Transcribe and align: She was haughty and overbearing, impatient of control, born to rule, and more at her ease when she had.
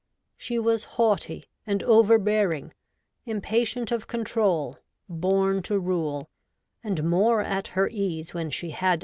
She 0.35 0.57
was 0.57 0.83
haughty 0.97 1.45
and 1.67 1.83
overbearing, 1.83 2.73
impatient 3.27 3.91
of 3.91 4.07
control, 4.07 4.79
born 5.07 5.61
to 5.61 5.77
rule, 5.77 6.27
and 6.83 7.03
more 7.03 7.41
at 7.41 7.67
her 7.77 7.87
ease 7.87 8.33
when 8.33 8.49
she 8.49 8.71
had. 8.71 8.99